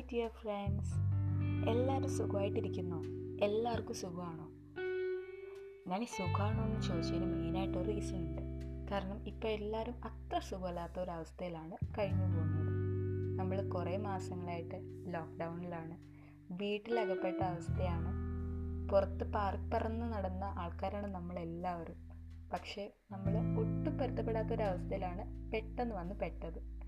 [0.00, 0.94] Dear friends
[1.70, 3.04] എല്ലാവരും സുഖമായിട്ടിരിക്കുന്നു.
[3.44, 4.48] എല്ലാവർക്കും സുഖമാണോ?
[5.90, 8.42] ഞാൻ ഈ സുഖമാണോ എന്ന് ചോദിച്ചതിന് മെയിനായിട്ട് ഒരു റീസൺ ഉണ്ട്.
[8.90, 12.68] കാരണം ഇപ്പോൾ എല്ലാവരും അത്ര സുഖമില്ലാത്ത ഒരവസ്ഥയിലാണ് കഴിഞ്ഞു പോകുന്നത്.
[13.38, 14.76] നമ്മൾ കുറേ മാസങ്ങളായിട്ട്
[15.14, 15.98] ലോക്ക്ഡൗണിലാണ്
[16.50, 18.28] വീട്ടിലകപ്പെട്ട അവസ്ഥയാണ്.
[18.88, 22.08] പുറത്ത് പാറിപ്പറന്ന് നടന്ന ആൾക്കാരാണ് നമ്മളെല്ലാവരും.
[22.52, 26.78] പക്ഷേ നമ്മൾ ഒട്ടും പൊരുത്തപ്പെടാത്തൊരവസ്ഥയിലാണ് പെട്ടെന്ന് വന്ന് പെട്ടത്.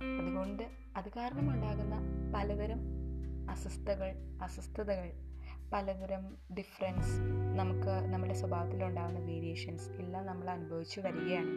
[0.00, 0.62] അതുകൊണ്ട്
[0.96, 2.00] അത് കാരണം ഉണ്ടാകുന്ന
[2.34, 2.80] പലതരം
[3.50, 5.12] അസ്വസ്ഥകൾ അസ്വസ്ഥതകൾ
[5.72, 7.20] പലതരം ഡിഫറൻസ്
[7.56, 11.52] നമുക്ക് നമ്മുടെ സ്വഭാവത്തിലുണ്ടാകുന്ന വേരിയേഷൻസ് എല്ലാം നമ്മൾ അനുഭവിച്ചു വരികയാണ്.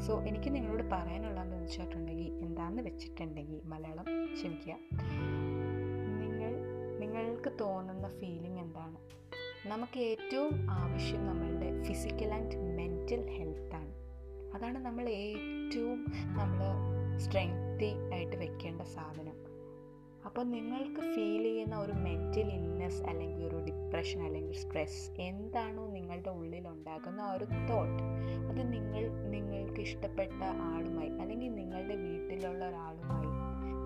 [0.00, 4.74] സോ എനിക്ക് നിങ്ങളോട് പറയാനുള്ളതെന്ന് വെച്ചിട്ടുണ്ടെങ്കിൽ എന്താണെന്ന് വെച്ചിട്ടുണ്ടെങ്കിൽ മലയാളം ക്ഷമിക്കുക.
[6.20, 6.52] നിങ്ങൾ
[6.98, 8.98] നിങ്ങൾക്ക് തോന്നുന്ന ഫീലിംഗ് എന്താണ്?
[9.68, 13.92] നമുക്ക് ഏറ്റവും ആവശ്യം നമ്മളുടെ ഫിസിക്കൽ ആൻഡ് മെന്റൽ ഹെൽത്താണ്
[14.54, 16.87] അതാണ് നമ്മൾ ഏറ്റവും നമ്മൾ
[17.18, 19.36] സ്ട്രെങ്തി ആയിട്ട് വെക്കേണ്ട സാധനം.
[20.24, 26.68] അപ്പോൾ നിങ്ങൾക്ക് ഫീൽ ചെയ്യുന്ന ഒരു മെന്റൽ ഇൽനെസ് അല്ലെങ്കിൽ ഒരു ഡിപ്രഷൻ അല്ലെങ്കിൽ സ്ട്രെസ് എന്താണോ നിങ്ങളുടെ ഉള്ളിൽ
[26.68, 28.02] ഉണ്ടാകുന്ന ആ ഒരു തോട്ട്
[28.50, 33.30] അത് നിങ്ങൾ നിങ്ങൾക്ക് ഇഷ്ടപ്പെട്ട ആളുമായി അല്ലെങ്കിൽ നിങ്ങളുടെ വീട്ടിലുള്ള ഒരാളുമായി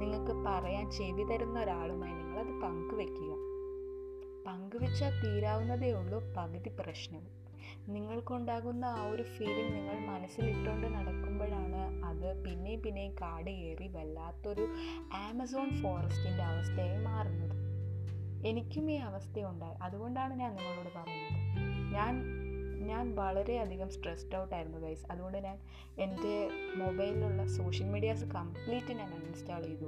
[0.01, 3.33] നിങ്ങൾക്ക് പറയാൻ ചെവി തരുന്ന ഒരാളുമായി നിങ്ങളത് പങ്കുവെക്കുക.
[4.47, 7.29] പങ്കുവെച്ചാൽ തീരാവുന്നതേ ഉള്ളൂ പകുതി പ്രശ്നവും
[7.89, 12.45] നിങ്ങൾക്കുണ്ടാകുന്ന ആ ഒരു ഫീലിംഗ് നിങ്ങൾ മനസ്സിലിട്ടുകൊണ്ട് നടക്കുമ്പോഴാണ് അത്.
[12.45, 14.69] പിന്നെയും പിന്നെയും കാട് കയറി വല്ലാത്തൊരു
[15.15, 17.73] ആമസോൺ ഫോറസ്റ്റിന്റെ അവസ്ഥയായി മാറുന്നത്.
[18.47, 19.75] എനിക്കും ഈ അവസ്ഥയുണ്ടായി.
[19.83, 21.95] അതുകൊണ്ടാണ് ഞാൻ നിങ്ങളോട് പറയുന്നത്.
[21.95, 22.42] ഞാൻ
[22.83, 25.59] ഞാൻ വളരെയധികം സ്ട്രെസ്ഡ് ഔട്ട് ആയിരുന്നു ഗൈസ് അതുകൊണ്ട് ഞാൻ
[25.99, 29.85] എന്റെ മൊബൈലിലുള്ള സോഷ്യൽ മീഡിയാസ് കംപ്ലീറ്റ് ഞാൻ അൺഇൻസ്റ്റാൾ ചെയ്തു.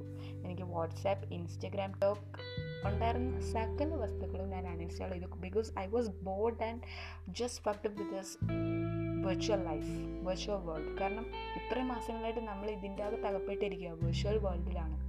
[0.46, 2.40] എനിക്ക് വാട്സാപ്പ് ഇൻസ്റ്റഗ്രാം ടോക്ക്
[2.88, 6.80] ഉണ്ടായിരുന്ന സകല വസ്തുക്കളും ഞാൻ അൺഇൻസ്റ്റാൾ ചെയ്തു because I was bored and
[7.28, 8.38] just fucked with this
[9.26, 9.90] virtual life
[10.26, 15.04] virtual world കാരണം ഇത്രയും മാസങ്ങളായിട്ട് നമ്മൾ ഇതിന്റെ അകത്ത് അകപ്പെട്ടിരിക്കുക വെർച്വൽ വേൾഡിലാണ്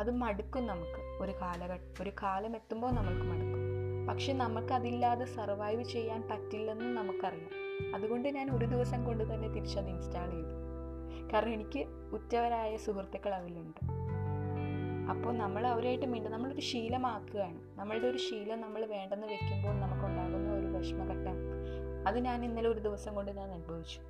[0.00, 1.22] അത് മടുക്കും നമുക്ക്.
[1.22, 3.67] ഒരു കാലഘട്ടം ഒരു കാലം എത്തുമ്പോൾ നമുക്ക് മടുക്കും.
[4.08, 7.68] പക്ഷെ നമുക്കതില്ലാതെ സർവൈവ് ചെയ്യാൻ പറ്റില്ലെന്ന് നമുക്കറിയാം.
[7.94, 10.68] അതുകൊണ്ട് ഞാൻ ഒരു ദിവസം കൊണ്ട് തന്നെ തിരിച്ചത് ഇൻസ്റ്റാൾ ചെയ്തു.
[11.32, 13.84] കാരണം എനിക്ക് ഉറ്റവരായ സുഹൃത്തുക്കൾ അതിലുണ്ട്.
[15.10, 17.78] അപ്പോൾ നമ്മൾ അവരായിട്ട് മിണ്ടും നമ്മളൊരു ശീലമാക്കുകയാണ്.
[17.78, 21.36] നമ്മളുടെ ഒരു ശീലം നമ്മൾ വേണ്ടെന്ന് വെക്കുമ്പോൾ നമുക്കുണ്ടാകുന്ന ഒരു വിഷമഘട്ടം.
[22.08, 24.00] അത് ഞാൻ ഇന്നലെ ഒരു ദിവസം കൊണ്ട് ഞാൻ അനുഭവിച്ചു.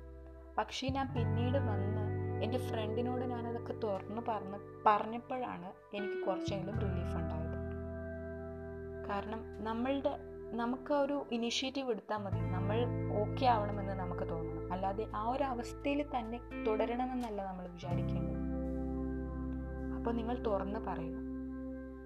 [0.57, 7.38] പക്ഷേ ഞാൻ പിന്നീട് വന്ന് എന്റെ ഫ്രണ്ടിനോട് ഞാനതൊക്കെ തുറന്ന് പറഞ്ഞ് പറഞ്ഞപ്പോഴാണ് എനിക്ക് കുറച്ചെങ്കിലും റിലീഫ് ഉണ്ടായത്.
[9.09, 10.19] കാരണം നമ്മളുടെ
[10.51, 12.39] നമുക്ക് ഒരു ഇനിഷ്യേറ്റീവ് എടുത്താൽ മതി.
[12.39, 12.77] നമ്മൾ
[13.19, 14.73] ഓക്കെ ആവണമെന്ന് നമുക്ക് തോന്നണം.
[14.73, 18.39] അല്ലാതെ ആ ഒരു അവസ്ഥയിൽ തന്നെ തുടരണമെന്നല്ല നമ്മൾ വിചാരിക്കേണ്ടത്.
[19.97, 21.29] അപ്പോൾ നിങ്ങൾ തുറന്ന് പറയുക.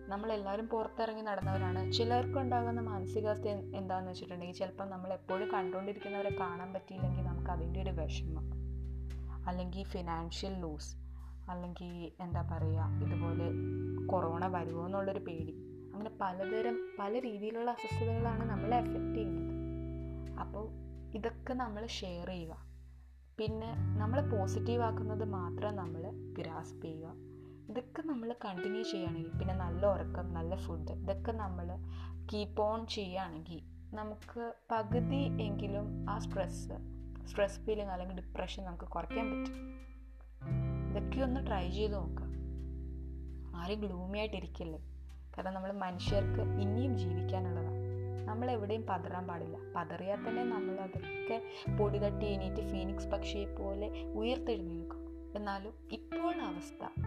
[0.08, 1.92] നമ്മളെല്ലാവരും പുറത്തിറങ്ങി നടന്നവരാണ്.
[1.92, 8.52] ചിലർക്ക് ഉണ്ടാകുന്ന മാനസികാവസ്ഥ എന്താണെന്ന് വെച്ചിട്ടുണ്ടെങ്കിൽ ചിലപ്പോൾ നമ്മൾ എപ്പോഴും കണ്ടുകൊണ്ടിരിക്കുന്നവരെ കാണാൻ പറ്റിയില്ലെങ്കിൽ നമുക്ക് അതിന്റെ ഒരു വിഷമം.
[9.48, 10.96] അല്ലെങ്കിൽ ഫിനാൻഷ്യൽ ലൂസ്
[11.50, 13.52] അല്ലെങ്കിൽ എന്താ പറയുക ഇതുപോലെ
[14.08, 15.73] കൊറോണ വരുമോ എന്നുള്ളൊരു പേടി.
[16.04, 19.54] അങ്ങനെ പലതരം പല രീതിയിലുള്ള അസ്വസ്ഥതകളാണ് നമ്മളെ എഫക്റ്റ് ചെയ്യുന്നത്.
[20.40, 20.66] അപ്പോൾ
[21.16, 22.66] ഇതൊക്കെ നമ്മൾ ഷെയർ ചെയ്യുക.
[23.40, 23.70] പിന്നെ
[24.00, 26.02] നമ്മളെ പോസിറ്റീവ് ആക്കുന്നത് മാത്രം നമ്മൾ
[26.40, 27.14] ഗ്രാസ്പ് ചെയ്യുക.
[27.70, 31.70] ഇതൊക്കെ നമ്മൾ കണ്ടിന്യൂ ചെയ്യുകയാണെങ്കിൽ പിന്നെ നല്ല ഉറക്കം നല്ല ഫുഡ് ഇതൊക്കെ നമ്മൾ
[32.34, 33.62] കീപ്പ് ഓൺ ചെയ്യുകയാണെങ്കിൽ
[33.96, 36.78] നമുക്ക് പകുതി എങ്കിലും ആ സ്ട്രെസ്സ്
[37.28, 39.56] സ്ട്രെസ് ഫീലിംഗ് അല്ലെങ്കിൽ ഡിപ്രഷൻ നമുക്ക് കുറയ്ക്കാൻ പറ്റും.
[40.90, 42.28] ഇതൊക്കെ ഒന്ന് ട്രൈ ചെയ്ത് നോക്കുക.
[43.56, 44.93] ആരും ഗ്ലൂമി ആയിട്ടിരിക്കില്ലേ?
[45.38, 47.84] കാരണം നമ്മൾ മനുഷ്യർക്ക് ഇനിയും ജീവിക്കാനുള്ളതാണ്.
[48.28, 49.58] നമ്മൾ എവിടെയും പതറാൻ പാടില്ല.
[49.76, 51.44] പതറിയാൽ തന്നെ നമ്മൾ അതൊക്കെ
[51.80, 55.32] പൊടി തട്ടി എണീറ്റ് ഫീനിക്സ് പക്ഷിയെ പോലെ ഉയർത്തെഴുന്നേൽക്കും.
[55.36, 57.02] എന്നാലും ഇപ്പോഴുള്ള അവസ്ഥ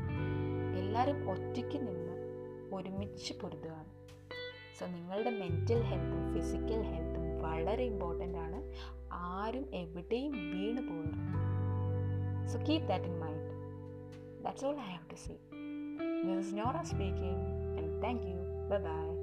[0.79, 2.17] എല്ലാവരും ഒറ്റയ്ക്ക് നിന്ന്
[2.75, 3.91] ഒരുമിച്ച് പൊരുതുകയാണ്.
[4.79, 8.63] സോ നിങ്ങളുടെ മെന്റൽ ഹെൽത്തും ഫിസിക്കൽ ഹെൽത്തും വളരെ ഇമ്പോർട്ടന്റ് ആണ്.
[9.13, 11.47] ആരും എവിടെയും വീണ് പോകരുത്.
[12.47, 13.51] So keep that in mind
[14.45, 15.35] that's all I have to see
[16.25, 17.66] this is Nora speaking
[18.01, 18.47] thank you.
[18.69, 19.16] Bye bye.